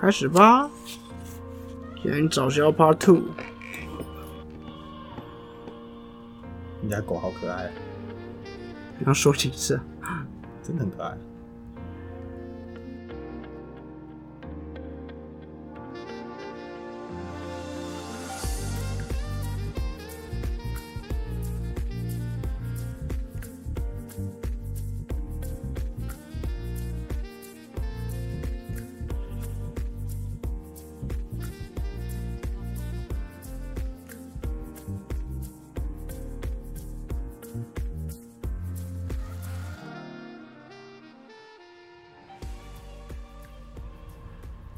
[0.00, 0.70] 开始吧。
[2.00, 3.20] 今天早教 Part Two，
[6.80, 7.68] 你家狗好可爱，
[8.96, 9.80] 你要说几次？
[10.62, 11.18] 真的很可爱。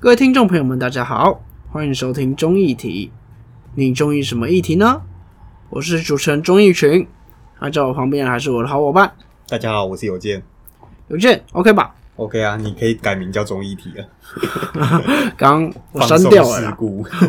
[0.03, 3.13] 各位听众朋友们，大家好，欢迎收听中议题。
[3.75, 5.03] 你中意什么议题呢？
[5.69, 7.07] 我是主持人钟义群，
[7.61, 9.13] 那在我旁边还是我的好伙伴
[9.47, 10.43] 大家好，我是有健。
[11.09, 14.09] 有健，OK 吧？OK 啊，你可以改名叫综艺题了。
[15.37, 16.79] 刚刚我删掉了啦，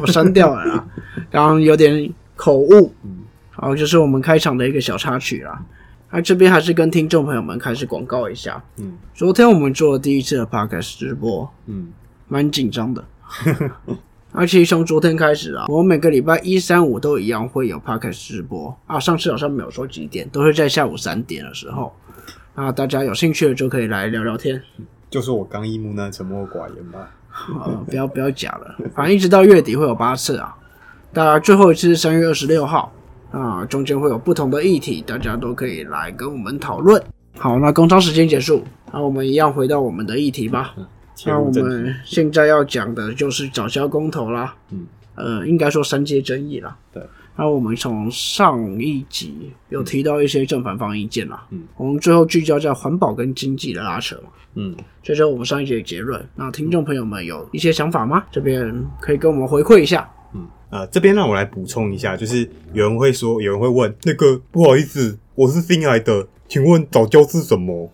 [0.01, 0.87] 我删掉了啦，
[1.29, 2.93] 刚刚有点口误。
[3.03, 3.17] 嗯
[3.49, 5.61] 好，就是我们开场的一个小插曲啦。
[6.09, 11.89] 那这边还是跟听众朋友们开始广告一下，嗯昨天我们做了第一次的 podcast 直播，嗯，
[12.31, 13.03] 蛮紧张的。
[14.31, 18.97] 而且从昨天开始啊，我们每个礼拜一、三、五都一样会有 podcast 直播啊。
[18.97, 21.93] 上次好像没有说几点，都是在下午三点的时候。
[22.55, 24.61] 那大家有兴趣的就可以来聊聊天，
[25.09, 27.11] 就说我刚一木呢，沉默寡言吧。
[27.59, 30.55] 啊，不要不要假了，反正一直到月底会有八次啊。
[31.11, 32.93] 当然最后一次是三月二十六号
[33.31, 37.03] 啊，中间会有不同的议题，大家都可以来跟我们讨论。
[37.37, 40.73] 好，那工商时间结束，那我们一样回到我们的议题吧。
[40.77, 40.81] 切
[41.25, 41.51] 那我。
[41.51, 46.75] 们现在要讲的就是早教公投啦，嗯，呃，应该说三阶争议啦。
[46.91, 47.03] 对，
[47.35, 56.23] 那我们从上一集有提到一些正反方意见啦，嗯，我们最后聚焦在环保跟经济的拉扯嘛，嗯，这就是我们上一集的结论。
[56.35, 58.23] 那听众朋友们有一些想法吗？
[58.31, 60.09] 这边可以跟我们回馈一下。
[60.33, 67.89] 嗯，呃，这边让我来补充一下，就是有人会说，有人会问，那个不好意思，我是新来的，请问早教是什么？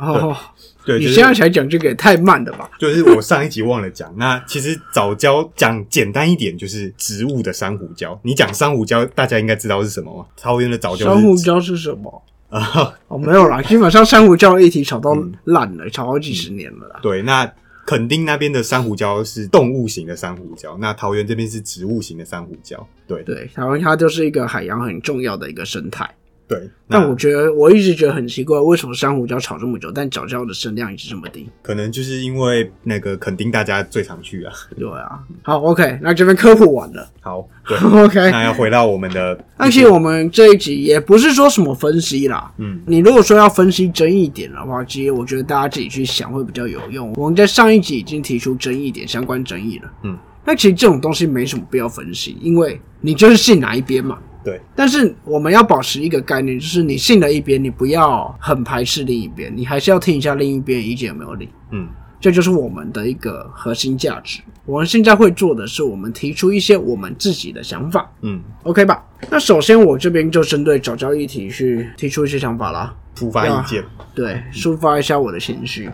[0.00, 0.36] 哦，
[0.86, 2.70] 对，你现在才讲这个也太慢了吧？
[2.78, 8.16] 就是我上一集忘了讲，那其实早教讲简单一点，就是植物的珊瑚礁。
[8.22, 10.26] 你讲珊瑚礁，大家应该知道是什么吗？
[10.36, 12.22] 桃园的早教珊瑚礁是什么？
[12.50, 15.12] 啊，哦，没有啦，基本上珊瑚礁的议题炒到
[15.46, 17.00] 烂了，炒好几十年了啦。
[17.02, 17.52] 对，那
[17.84, 22.78] 垦丁那边的珊瑚礁是动物型的珊瑚礁，那桃园这边是植物型的珊瑚礁。
[23.08, 26.08] 对对，台湾它就是一个海洋很重要的一个生态。
[26.52, 31.48] 对，但那我觉得我一直觉得很奇怪，为什么珊瑚礁炒这么久，但角礁的声量一直这么低？
[31.62, 34.52] 可能就是因为那个垦丁大家最常去啊。
[34.76, 38.30] 对啊，好，OK，那这边科普完了好， 对，，OK。
[38.30, 47.12] 那要回到我们的，而且我们这一集也不是说什么分析啦，嗯你如果说要分析争议点的话，其实我觉得大家自己去想会比较有用。
[47.16, 54.18] 我们在上一集已经提出争议点相关争议了，嗯，那其实这种东西没什么必要分析，因为你就是信哪一边嘛。
[54.44, 61.48] 对，但是我们要保持一个概念，就是你信了一边，你不要很排斥另一边，你还是要听一下另一边意见有没有理。
[61.70, 61.88] 嗯
[62.20, 64.40] 这就是我们的一个核心价值。
[64.64, 69.04] 我们现在会做的是，我们提出一些我们自己的想法嗯，，OK 吧？
[69.28, 75.90] 那首先我这边就针对早教议题去提出一些想法啦，抒发意见，对，抒发一下我的情绪。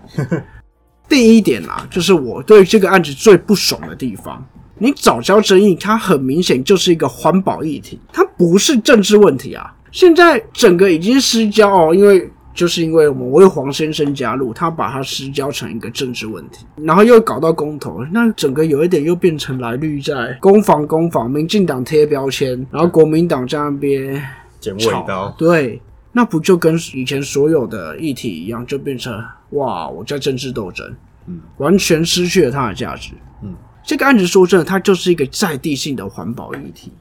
[1.09, 4.47] 第一点啦，就是我对这个案子最不爽的地方。
[4.77, 9.75] 你早教争议，它很明显就是一个环保议题，它不是政治问题啊。
[9.91, 24.23] 现在整个已经失焦哦，因为就是因为我们为黄先生加入，他把它失焦成一个政治问题，然后又搞到公投，那整个有一点又变成来绿在攻防攻防，民进党贴标签，然后国民党在那边
[24.61, 25.81] 剪尾吵刀，对，
[26.13, 29.15] 那不就跟以前所有的议题一样，就变成
[29.51, 30.87] 哇，我在政治斗争，
[31.27, 33.13] 嗯，完全失去了它的价值。
[33.43, 36.93] 嗯，这个案子说真的，它就是一个在地性的环保议题。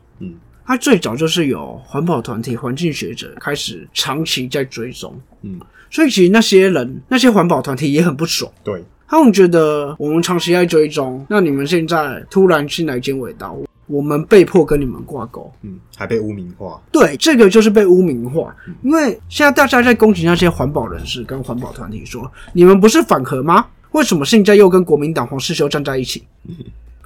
[0.67, 8.51] 嗯，它最早就是有环保团体、环境学者开始长期在追踪，嗯，所以其实那些人、那些环保团体也很不爽。
[8.63, 15.49] 对，他们觉得我们长期在追踪，那你们现在突然进来剪尾刀，我们被迫跟你们挂钩。
[15.61, 18.53] 嗯，还被污名化，对，这个就是被污名化，
[18.83, 23.65] 因为现在大家在攻击那些环保人士跟环保团体说，你们不是反核吗？
[23.91, 26.23] 为什么现在又跟国民党黄世修站在一起？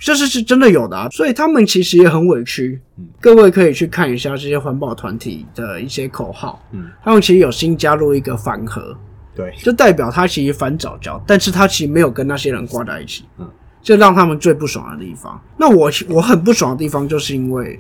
[0.02, 2.82] 这是是真的有的啊，所以他们其实也很委屈。
[3.20, 8.98] 各位可以去看一下这些环保团体的一些口号，嗯，他们其实有新加入一个反核，
[9.36, 13.48] 对，就代表他其实反早教，但是他其实没有跟那些人挂在一起，嗯，
[13.84, 15.40] 这让他们最不爽的地方。
[15.56, 17.80] 那我我很不爽的地方，就是因为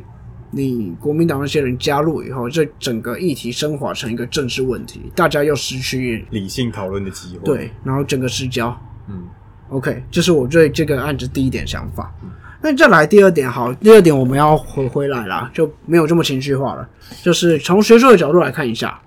[0.52, 8.80] 你国民党那些人加入以后，这整个议题升华成一个政治问题，大家又失去理性讨论的机会，，对，然后整个失焦。
[9.10, 9.28] 嗯，
[9.72, 12.14] OK，这是我对这个案子第一点想法。
[12.62, 16.88] 那再来第二点，好，第二点我们要回回来啦，就没有这么情绪化了，
[17.24, 19.00] 就是从学术的角度来看一下。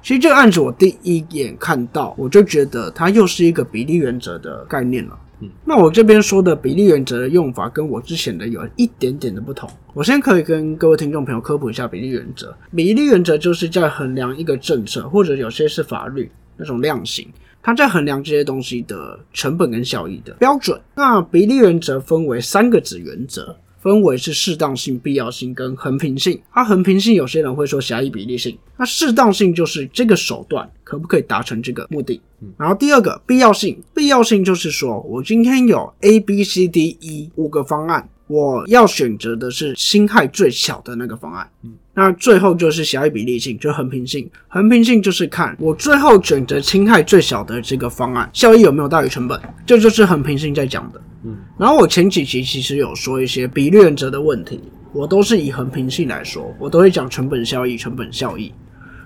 [0.00, 5.18] 其实这个案子我第一眼看到，我就觉得它又是一个比例原则的概念了。
[5.40, 9.68] 嗯，那我这边说的比例原则的用法跟我之前的有一点点的不同。
[9.92, 12.56] 我先可以跟各位听众朋友科普一下比例原则。
[12.74, 16.30] 比例原则就是在衡量一个政策，或者有些是法律
[16.62, 17.28] 那种量刑，
[17.60, 20.80] 它在衡量这些东西的成本跟效益的标准。
[20.94, 23.56] 那比例原则分为三个子原则。
[23.82, 26.40] 分为是适当性、必要性跟衡平性。
[26.52, 32.22] 它衡平性有些人会说狭义比例性，那适当性就是这个手段可不可以达成这个目的。
[32.56, 41.50] 然后第二个必要性，必要性就是说我今天有 A、B、C、D、E 五个方案，我要选择的是侵害最小的那个方案。
[41.94, 44.28] 那最后就是狭义比例性，就横平性。
[44.48, 51.00] 横平性就是看我最后选择侵害最小的这个方案，效益有没有大于成本，这就是横平性在讲的。
[51.24, 54.60] 嗯，然后我前几期其实有说一些比例原则的问题，
[54.92, 58.52] 我都是以横平性来说，我都会讲成本效益、成本效益。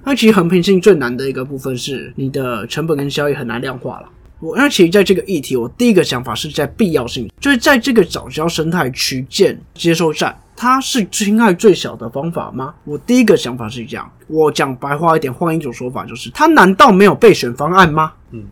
[0.05, 4.09] 那其实横平性最难的一个部分是你的成本跟效益很难量化了。
[4.39, 12.75] 我那其实在这个议题，我第一个想法是在必要性，就是在这个早教生态区建接收站，它是侵害最小的方法吗？
[12.85, 14.11] 我第一个想法是这样。
[14.27, 18.13] 我讲白话一点，换一种说法就是，他难道没有备选方案吗？
[18.33, 18.43] 嗯，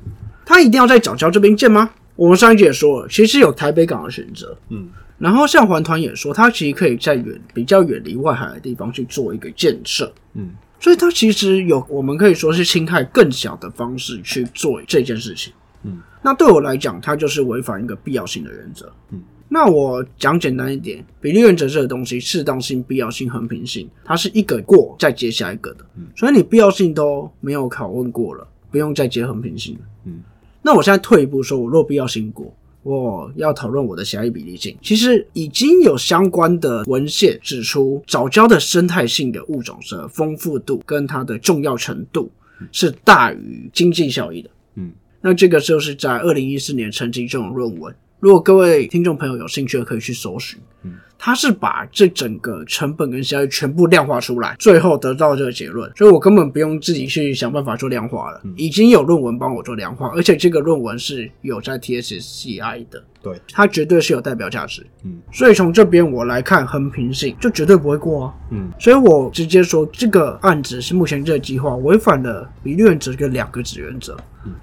[0.45, 1.91] 他一定要在早教这边建吗？
[2.15, 15.53] 我们上一集也说了，其实有台北港的选择，嗯，然后像环团也说，它其实可以在远比较远离外海的地方去做一个建设，嗯，所以它其实有我们可以说是侵害更小的方式去做这件事情，
[15.83, 30.23] 嗯，那对我来讲，它就是违反一个必要性的原则，嗯，那我讲简单一点，比例原则这个东西，适当性、必要性、衡平性，它是一个过再接下一个的，嗯，所以你必要性都没有拷问过了，不用再接衡平性了，嗯。
[30.63, 32.53] 那我现在退一步说，我若必要性过，
[32.83, 34.75] 我要讨论我的狭义比例性。
[34.81, 42.31] 其实已经有相关的文献指出，早教的生态性的物种的丰富度跟它的重要程度
[42.73, 44.51] 是大于经济效益的。
[44.77, 47.95] 嗯，那这个就是在二零一四年曾经这种论文。
[48.25, 50.59] 如果各位听众朋友有兴趣的，可以去搜寻。
[50.81, 50.95] 嗯。
[51.19, 74.17] 他是把这整个成本跟效益全部量化出来，最后得到这个结论，所以我根本不用自己去想办法做量化了，已经有论文帮我做量化，而且这个论文是有在 TSCI 的，对，它绝对是有代表价值，嗯，所以从这边我来看很平性就绝对不会过啊，嗯，所以我直接说这个案子是目前这个计划违反了比例原则跟两个子原则，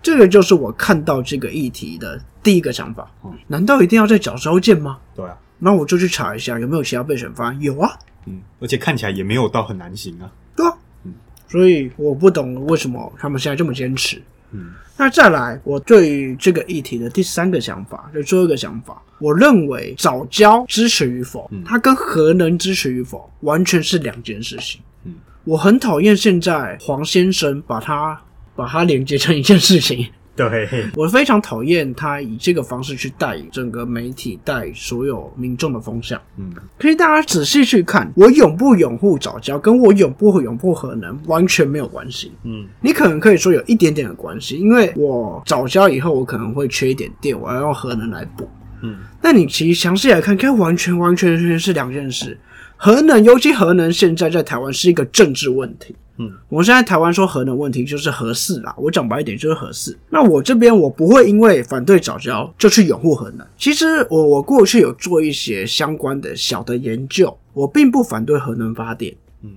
[0.03, 3.09] 这个就是我看到这个议题的第一个想法，
[3.47, 4.99] 难道一定要在找招见吗？
[5.15, 5.35] 对啊。
[5.63, 7.91] 那我就去查一下有没有其他备选方案，有啊，
[8.25, 10.25] 嗯，而且看起来也没有到很难行啊，
[10.55, 10.73] 对啊，
[11.03, 11.13] 嗯，
[11.47, 14.19] 所以我不懂为什么他们现在这么坚持，
[14.53, 28.19] 嗯，那再来，我对于这个议题的第三个想法，就最后一个想法，我认为早教支持与否，它跟核能支持与否完全是两件事情，嗯，我很讨厌现在黄先生把它
[28.55, 30.09] 把它连接成一件事情。
[30.33, 36.19] 对，我非常讨厌他以这个方式去带整个媒体、带所有民众的风向。
[36.37, 42.31] 嗯，可以大家仔细去看，我永不拥护早教，跟我永不永不核能完全没有关系。
[42.43, 48.49] 嗯，你可能可以说有一点点的关系，因为我早教以后，我可能会缺一点电，我要用核能来补。
[48.81, 52.39] 嗯，那你其实详细来看，该完全完全全是两件事。
[52.77, 55.95] 核能，尤其核能，现在在台湾是一个政治问题。
[56.21, 58.75] 嗯，我们现在台湾说核能问题就是核四啦。
[58.77, 59.97] 我讲白一点就是核四。
[60.09, 63.47] 那我这边我不会因为反对早教就去拥护核能。
[63.57, 69.15] 其实我我过去有做一些相关的小的研究，我并不反对核能发电。
[69.41, 69.49] 嗯，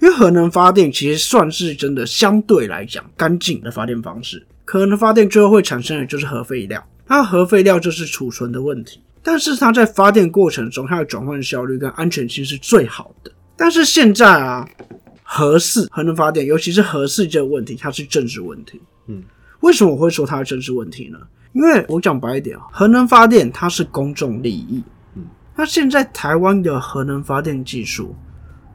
[0.00, 4.44] 因为核能发电其实算是真的相对来讲干净的发电方式。
[4.64, 9.00] 可能发电最后会产生的就是核废料，那核废料就是储存的问题。
[9.22, 13.30] 但是它在发电过程中，它的转换效率跟安全性是最好的。
[13.56, 14.68] 但是现在啊。
[15.32, 18.80] 核四核能发电，尤其是核四这个问题，它是政治问题。
[19.06, 19.22] 嗯，
[19.60, 21.20] 为什么我会说它是政治问题呢？
[21.52, 24.82] 因为我讲白一点啊，核能发电它是公众利益。
[25.14, 25.22] 嗯，
[25.54, 28.12] 那现在台湾的核能发电技术，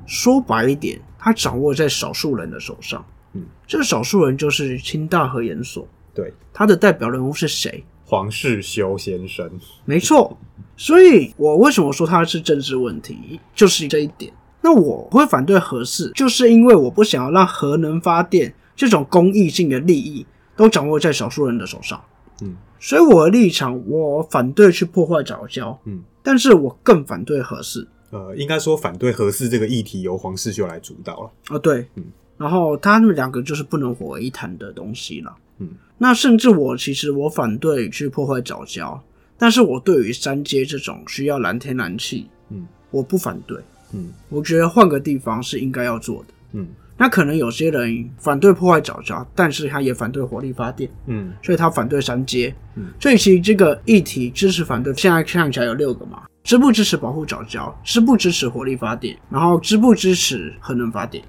[0.05, 3.05] 说白一点，它掌握在少数人的手上。
[3.33, 5.85] 嗯，这个少数人就是清大核研所。
[6.13, 7.83] 对，他的代表人物是谁？
[8.05, 9.51] 黄世修先生。
[9.83, 10.37] 没错。
[10.77, 14.31] 所以我为什么说它是政治问题，就是这一点。
[14.65, 22.03] 那我会反对核四，就是因为我不想要让核能发电这种公益性的利益都掌握在少数人的手上。
[22.41, 25.79] 嗯，所以我的立场，我反对去破坏早教。
[25.85, 27.87] 嗯，但是我更反对核四。
[28.09, 31.31] 呃，应该说反对核四这个议题由黄世修来主导了。
[31.51, 32.05] 哦，对，嗯，
[32.35, 35.31] 然后他们两个就是不能混为一谈的东西了。
[35.59, 35.69] 嗯，
[35.99, 38.99] 那甚至我其实我反对去破坏早教，
[39.37, 43.59] 但是我对于三阶这种需要蓝天然气，嗯，我不反对。
[43.95, 46.33] 嗯我觉得换个地方是应该要做的。
[46.53, 52.55] 嗯那可能有些人反对破坏沼礁，但是他也反对火力发电，嗯所以他反对三阶。
[52.75, 61.21] 嗯，所以其实这个议题支持反对，现在看起来有六个嘛：支不支持保护沼礁，支不支持火力发电，然后支不支持核能发电。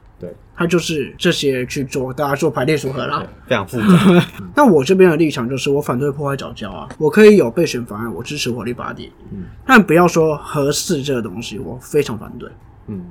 [0.57, 3.25] 对，他就是这些去做，大家做排列组合啦。
[3.47, 3.87] 非常复杂。
[4.57, 12.49] 那我这边的立场就是，我反对破坏早教啊，我可以有备选方案，我支持火力拔点，嗯但不要说合适这个东西，我非常反对。
[12.89, 13.05] 嗯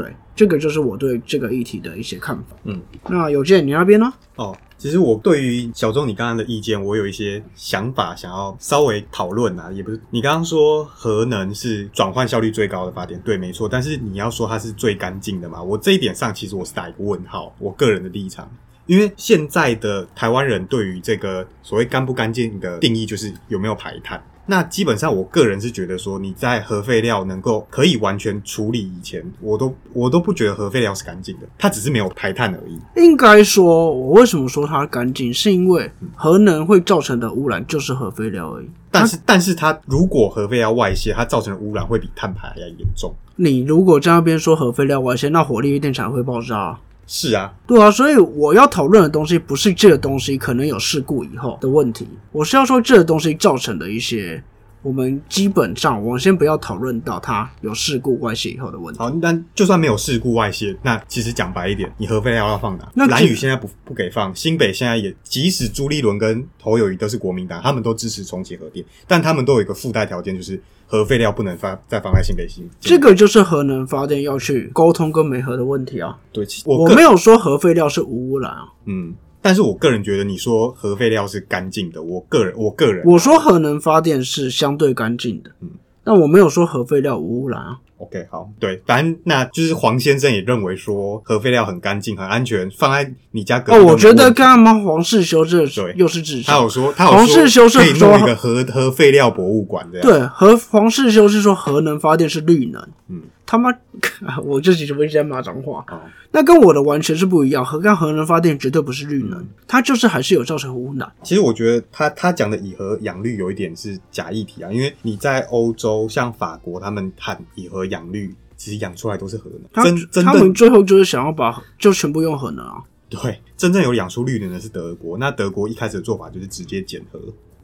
[0.00, 2.44] 对，这个就是我对这个议题的一些看法。
[2.62, 2.80] 嗯。
[3.08, 4.12] 那有健，你那边呢？
[4.36, 13.68] 哦，其实我对于小钟你刚刚的意见，我有一些想法想要稍微讨论啊，也不是你刚刚说核能是转换效率最高的发电，对，没错。
[13.68, 18.48] 但是你要说它是最干净的嘛，我这一点上其实我是打一个问号，我个人的立场。
[18.86, 24.22] 因为现在的台湾人对于这个所谓干不干净的定义，就是有没有排碳。
[24.50, 32.80] 那基本上，我个人是觉得说，你在核废料能够可以完全处理以前，我都我都不觉得核废料是干净的，它只是没有排碳而已。
[32.96, 38.70] 应该说，我为什么说它干净，是因为核能会造成的污染就是核废料而已。
[38.90, 43.14] 但是，但是它如果核废料外泄，它造成的污染会比碳排还要严重。
[43.36, 46.80] 你如果在那边说核废料外泄，那火力电厂会爆炸、啊。
[47.10, 54.40] 是啊，对啊，所以我要讨论的东西不是这个东西可能有事故以后的问题，我是要说这个东西造成的一些
[54.82, 58.98] 我们基本上，我们先不要讨论到它有事故外泄以后的问题。
[58.98, 62.88] 好，但就算没有事故外泄，那其实讲白一点，你核废料要放哪？
[62.94, 72.68] 那蓝宇现在不不给放，新北现在也，即使朱立伦跟侯友谊都是国民党，他们都支持重启核电，但他们都有一个附带条件，就是核废料不能发再放在新北新。
[72.80, 76.16] 这个就是核能发电要去沟通跟煤核的问题啊。
[76.32, 79.12] 对，其我我没有说核废料是无污染啊，嗯，
[79.48, 85.70] 但是我个人觉得，你说核废料是干净的，我个人我个人我说核能发电是相对干净的，嗯，
[86.04, 87.78] 但我没有说核废料无污染啊。
[87.96, 96.54] OK，好，对，反正那就是黄先生也认为说核废料很干净、很安全，放在你家隔壁哦，我觉得问题干嘛黄世修这对又是智障。
[96.54, 100.06] 他有说，他有说黄世修是可以弄说一个核核废料博物馆这样。
[100.06, 103.72] 对，核黄世修是说核能发电是绿能，嗯，他妈，
[104.44, 105.98] 我这几直播间骂脏话，哦，
[106.30, 107.64] 那跟我的完全是不一样。
[107.64, 111.10] 核干核能发电绝对不是绿能，嗯它就是还是有造成污染。
[111.22, 119.60] 其实我觉得他他讲的以核养绿有一点是假议题啊，因为你在欧洲像法国，他们喊以核养绿，其实养出来都是核能。
[119.72, 122.82] 他真真他们最后就是想要把就全部用核能啊。
[123.08, 127.18] 对真正有养出绿能的是德国，那德国一开始的做法就是直接减核，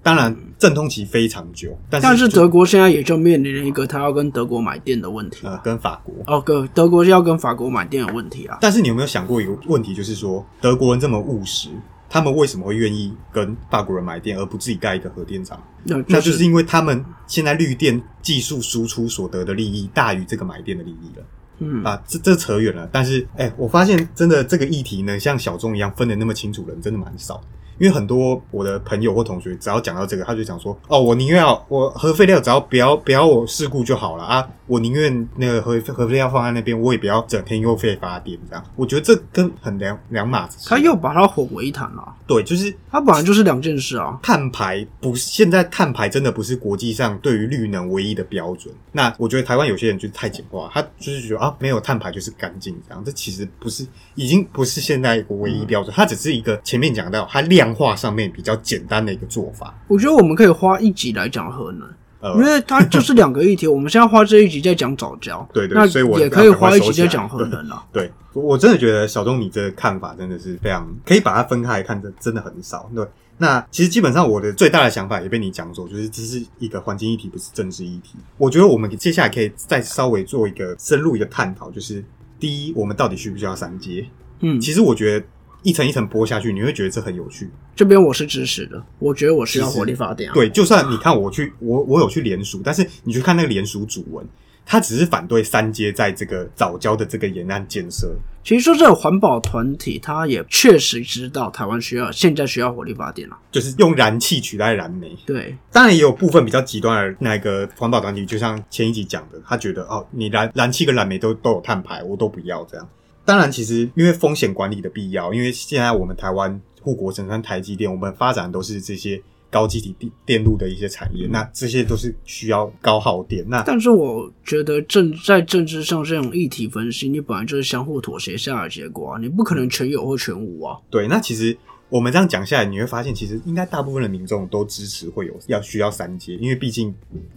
[0.04, 5.46] 当然阵痛期非常久，但是但是德国现在也就面临了一个他要跟德国买电的问题。
[5.46, 6.14] 呃跟法国。
[6.26, 8.58] 哦，跟德国要跟法国买电的问题啊。
[8.60, 11.70] 但是你有没有想过一个问题，就是说德国人这么务实，
[12.10, 15.58] 他们为什么会愿意跟法国人买电，而不自己盖一个核电厂？
[15.84, 21.24] 那那就是因为他们现在绿电技术输出所得的利益大于这个买电的利益了。
[21.60, 22.86] 嗯，啊，这这扯远了。
[22.92, 27.40] 但是，哎、我发现真的这个议题呢，像小众一样分的那么清楚的人，真的蛮少。
[27.78, 34.48] 因为很多我的朋友或同学，只要讲到这个，他就讲说：“哦，我宁愿要我核废料，只要不要不要我事故就好了啊！
[34.66, 40.68] 我宁愿那个核核废料放在那边，我也不要整天又废发电这样。”我觉得这跟很两两码子。
[40.68, 42.14] 他又把它混为一谈了。
[42.26, 44.18] 对，就是它本来就是两件事啊。
[44.22, 48.74] 碳排不是现在碳排真的不是国际上对于绿能唯一的标准。
[48.92, 59.72] 那我觉得台湾有些人就是太简化，他就是觉得啊没有碳排就是干净这样，这其实不是已经不是现在一个唯一标准，它只是一个前面讲到它量化上面比较简单的一个做法。
[59.86, 61.88] 我觉得我们可以花一集来讲核能，
[62.20, 63.68] 呃因，为它就是两个议题。
[63.68, 67.84] 我们现在花这一集在讲早教， 对对那所以我也可以花一集在讲核能了。
[67.92, 72.90] 对我我真的觉得小钟你这个看法真的是非常可以把它分开来看，这真的很少。
[72.94, 73.06] 对，
[73.38, 78.16] 那其实基本上我的最大的想法也被你讲走，就是这是一个环境议题，不是政治议题。
[78.36, 82.04] 我觉得我们接下来可以再稍微做一个深入一个探讨，就是
[82.40, 84.04] 第一，我们到底需不需要三阶？
[84.40, 85.26] 嗯，其实我觉得
[85.64, 87.50] 一层一层剥下去，你会觉得这很有趣。
[87.74, 90.34] 这边我是支持的，我觉得我需要火力发电啊。
[90.34, 94.24] 对，就算你看我去，我我有去联署，但是你去看那个联署主文，
[94.66, 98.14] 他只是反对三阶在这个早教的这个沿岸建设。
[98.44, 103.38] 其实说这个环保团体，他也确实知道台湾需要现在需要火力发电了。
[103.50, 112.86] 就是用燃气取代燃煤，对，当然也有部分比较极端的那个环保团体，就像前一集讲的，他觉得哦，你燃燃气跟燃煤都都有碳排，我都不要这样。
[113.24, 123.44] 当然，其实因为风险管理的必要，因为现在我们台湾护国神山台积电，我们发展都是这些高基体电电路的一些产业，那这些都是需要高耗电。
[123.48, 130.76] 那但是我觉得政在政治上这种议题分析，你本来就是相互妥协下的结果啊，你不可能全有或全无啊。
[130.90, 131.56] 对，那其实
[131.94, 136.92] 我们这样讲下来，你会发现，其实应该大部分的民众都支持会有要需要三阶，因为毕竟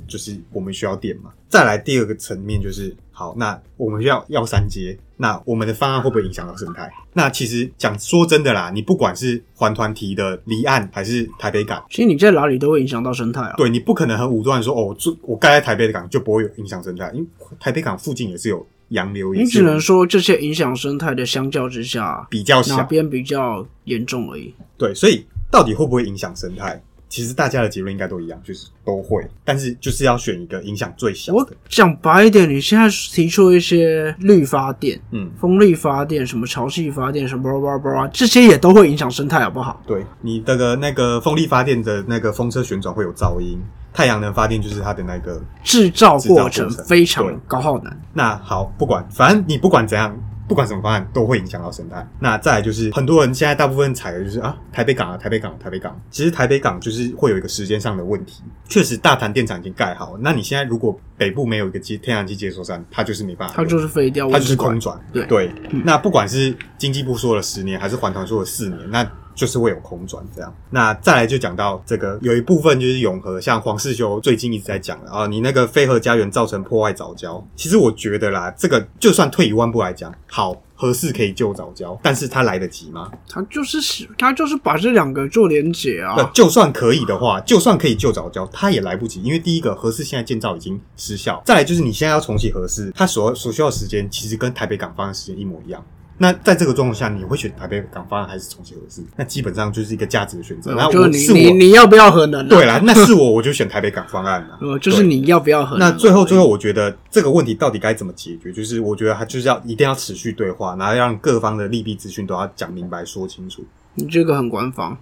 [0.08, 1.32] 就是我们需要电嘛。
[1.48, 6.92] 再来第二个层面就是，好，那我们要要三阶，那我们的方案会不会影响到生态？
[7.14, 13.54] 那其实讲说真的啦，你不管是环团提的离岸还是台北港，其实你在哪里都会影响到生态啊。
[13.58, 17.28] 对你不可能很武断地说哦，我我盖在台北的港就不会有影响生态，因为
[17.60, 22.84] 台北港附近也是有洋流，也你只能说这些影响生态的相较之下，比较小。
[22.84, 24.53] 边比较严重而已。
[24.77, 26.82] 对，所以到底会不会影响生态？
[27.10, 31.56] 其实大家的结论应该都一样，就是都会，但是就是要选一个影响最小我的。
[31.70, 39.82] 讲白一点，你现在提出一些绿发电、嗯，风力发电、什么潮汐发电、什么叭叭叭，这些也都会影响生态，好不好？
[39.88, 43.58] 对你这个那个风力发电的那个风车旋转会有噪音，
[43.98, 45.42] 太阳能发电就是它的那个。
[45.63, 47.92] 制造过程非常高耗能。
[48.13, 50.16] 那好，不管，反正你不管怎样。
[50.48, 52.08] 不管什么方案都会影响到生态。
[52.22, 56.00] 那再来就是很多人现在大部分踩的就是啊台北港啊台北港台北港。
[56.10, 58.42] 其实台北港就是会有一个时间上的问题。
[58.66, 64.98] 确实大潭电厂已经盖好，那你现在如果北部没有一个接天然气接收站，它就是没办法，它就是废掉，它就是空转。
[65.12, 65.51] 对对，
[65.84, 69.06] 那不管是经济部说了十年，还是环团说了四年，那
[69.38, 70.53] 就是会有空转这样。
[70.72, 77.48] 那再来就讲到这个，有一部分就是永和，像黄世修最近一直在讲的啊，你那个飞鹤家园造成破坏早教。
[77.56, 80.62] 其实我觉得啦，这个就算退一万步来讲，好。
[80.79, 83.10] 合适可以救早教，但是他来得及吗？
[83.27, 83.79] 他就是
[84.15, 86.13] 它就是把这两个做连结啊。
[86.15, 95.84] 那就算可以的话，就算可以救早教，他也来不及，因为第一个合适现在建造已经失效，再来就是你现在要重启合适，它所所需要的时间其实跟台北港方案时间一模一样。
[96.20, 99.04] 那在这个状况下，你会选台北港方案还是重启合适？
[99.16, 100.74] 那基本上就是一个价值的选择。
[100.74, 102.48] 然后就是你我是我，你你要不要核能、啊？
[102.50, 104.58] 对啦，那是我，我就选台北港方案了。
[104.62, 105.80] 呃，就是你要不要核能？
[105.80, 108.52] 那最后最后，我觉得这个问题到底该怎么解决？
[108.52, 113.64] 就是我觉得它就是要一定要持续对话，然后让各方的利弊资讯都要讲明白、说清楚。
[113.96, 114.98] 你这个很官方。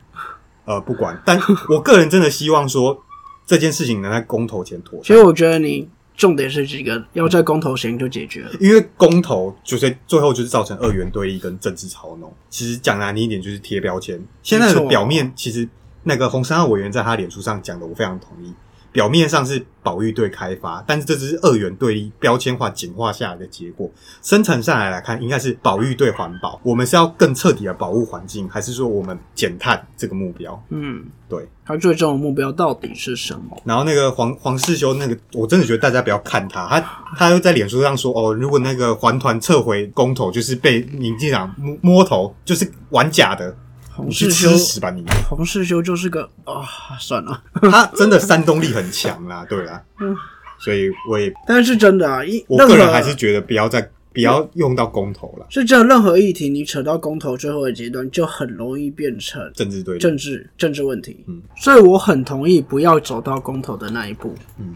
[0.65, 2.99] 呃，不管，但我个人真的希望说
[3.45, 5.03] 这件事情能在公投前妥善。
[5.05, 8.51] 其实我觉得你重点是这个，要在公投前就解决了。
[8.59, 12.33] 因为公投就是最后就是造成二元对立跟政治操弄。
[12.49, 14.21] 其实讲难听一点，就是贴标签。
[14.41, 15.67] 现在的表面其实
[16.03, 18.53] 那个洪山浩委员在他脸书上讲的，我非常同意。
[18.95, 23.91] 表面上是保育对开发，但是这只是二元对立、标签化、简化下来的结果。
[24.21, 26.57] 深层上来来看，应该是保育对环保。
[26.63, 30.63] 我们是要更彻底的保护环境，还是说我们减碳这个目标？
[30.69, 31.45] 嗯，对。
[31.65, 33.61] 他最终的目标到底是什么？
[33.65, 36.79] 然后那个黄黄世修那个，我真的觉得大家不要看他，他
[37.17, 43.53] 他又在脸书上说哦，如果那个环团撤回公投，就是被民进党摸摸头，就是玩假的。
[43.95, 45.05] 洪世修死，吧你！
[45.29, 46.65] 洪世修就是个啊、
[46.99, 47.41] 算了。
[47.61, 49.81] 他真的煽动力很强啦，对啦，
[50.59, 59.97] 所以我也但是真的啊，一我个人还是觉得不要再不要用到公投了，是真的，任何议题你扯到公投最后的阶段，就很容易变成政治对。
[59.97, 61.23] 政治政治问题。
[61.27, 64.33] 嗯，所以我很同意不要走到公投的那一步。
[64.57, 64.75] 嗯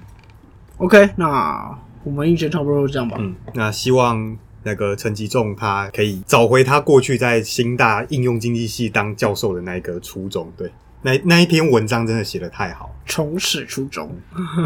[0.78, 3.18] ，OK，那我们意见差不多就这样吧。
[3.20, 10.52] 嗯，那希望那个陈吉仲他可以找回他过去在新大应用经济系当教授的那个初衷。
[10.58, 12.94] 对，那那一篇文章真的写的太好。
[13.06, 14.16] 重始初衷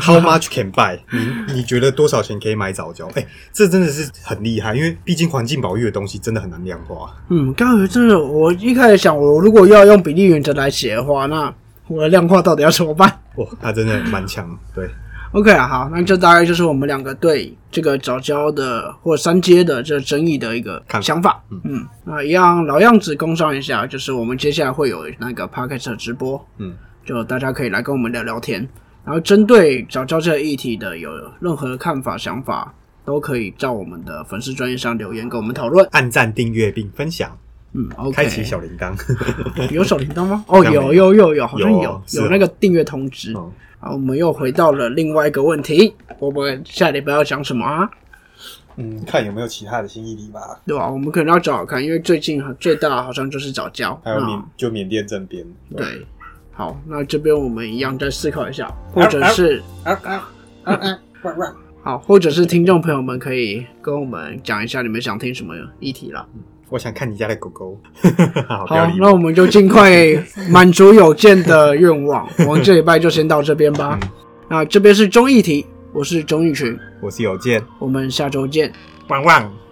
[0.02, 1.00] ，How much can buy？
[1.12, 3.08] 你你觉得多少钱可以买早教？
[3.16, 7.16] 哎、这真的是很厉害，因为毕竟环境保育的东西真的很难量化。
[7.30, 11.54] 嗯，刚才真的，我一开始想，我如果要用比例原则来写的话，那
[11.88, 14.46] 我的量化到底要怎么办哇，他真的蛮强。
[14.76, 14.90] 对，
[15.34, 21.44] ？OK 啊，好，那这大概就是我们两个对这个早教的或三阶的这争议的一个想法。
[21.64, 28.68] 嗯，那一样老样子工商一下，就是我们接下来会有那个 p o c k e t 直播，嗯，就大家可以来跟我们聊聊天。
[29.04, 35.86] 然后针对早教这个议题的有任何看法、想法，都可以在我们的粉丝专业上留言跟我们讨论。
[35.92, 37.38] 按赞、订阅并分享，
[37.74, 38.96] 嗯，OK，开启小铃铛。
[39.74, 40.46] 有小铃铛吗？
[40.48, 43.34] 哦，有有有有，好像有有那个订阅通知。
[43.34, 47.90] 哦好，我们又回到了另外一个问题，我们下礼拜要讲什么啊？
[48.78, 50.40] 嗯，看有没有其他的新议题吧。
[50.66, 50.90] 对吧？
[50.90, 54.00] 我们可能要找找看，因为最近最大好像就是早教。
[54.04, 55.46] 还有缅那就缅甸政变。
[55.76, 55.86] 对，
[56.54, 60.30] 好，那这边我们一样再思考一下，或者是啊啊
[60.64, 61.00] 啊啊！
[61.24, 66.26] 汪汪好，或者是听众朋友们可以跟我们讲一下你们想听什么议题啦。
[66.70, 67.80] 我想看你家的狗狗。
[68.48, 68.66] 好，
[69.00, 69.92] 那我们就尽快
[70.50, 72.28] 满足有健的愿望。
[72.48, 74.00] 我们这礼拜就先到这边吧。
[74.50, 77.64] 那这边是综艺题，我是钟玉群，我是有健。
[77.80, 78.72] 我们下周见。
[79.08, 79.63] 汪汪。